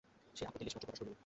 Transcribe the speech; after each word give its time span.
সে 0.37 0.43
আপত্তির 0.47 0.65
লেশমাত্রও 0.67 0.87
প্রকাশ 0.87 0.99
করিল 1.01 1.11
না। 1.13 1.19